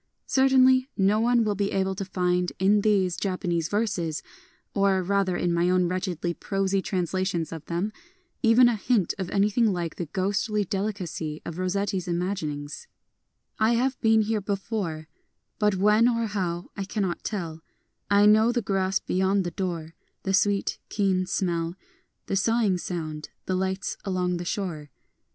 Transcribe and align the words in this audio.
Cer 0.25 0.47
tainly 0.49 0.87
no 0.97 1.19
one 1.19 1.45
wiU 1.45 1.55
be 1.55 1.71
able 1.71 1.93
to 1.93 2.03
find 2.03 2.53
in 2.57 2.81
these 2.81 3.15
Japanese 3.17 3.69
verses— 3.69 4.23
or, 4.73 5.03
rather, 5.03 5.37
in 5.37 5.53
my 5.53 5.69
own 5.69 5.87
wretchedly 5.87 6.33
prosy 6.33 6.81
translations 6.81 7.51
of 7.51 7.63
them— 7.65 7.93
even 8.51 8.67
a 8.67 8.75
hint 8.75 9.13
of 9.19 9.29
anything 9.29 9.67
like 9.71 9.97
the 9.97 10.07
ghostly 10.07 10.65
delicacy 10.65 11.39
of 11.45 11.59
Rossetti's 11.59 12.07
imagining:— 12.07 12.67
I 13.69 13.73
have 13.73 14.01
been 14.01 14.23
here 14.23 14.41
before,— 14.41 15.07
But 15.59 15.75
when 15.75 16.07
or 16.09 16.25
how 16.25 16.71
I 16.75 16.83
cannot 16.83 17.23
tell: 17.23 17.61
I 18.09 18.25
know 18.25 18.51
the 18.51 18.63
grass 18.63 18.99
beyond 18.99 19.43
the 19.43 19.51
door, 19.51 19.93
The 20.23 20.33
sweet, 20.33 20.79
keen 20.89 21.27
smell, 21.27 21.75
The 22.25 22.35
sighing 22.35 22.79
sound, 22.79 23.29
the 23.45 23.53
lights 23.53 23.97
along 24.03 24.37
the 24.37 24.45
shore. 24.45 24.89